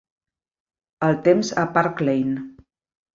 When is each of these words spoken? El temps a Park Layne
El 1.07 1.19
temps 1.27 1.51
a 1.65 1.65
Park 1.75 2.01
Layne 2.09 2.47